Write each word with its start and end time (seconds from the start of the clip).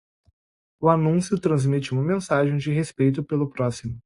O 0.79 0.89
anúncio 0.89 1.39
transmite 1.39 1.91
uma 1.93 2.01
mensagem 2.01 2.57
de 2.57 2.71
respeito 2.71 3.23
pelo 3.23 3.47
próximo. 3.51 3.99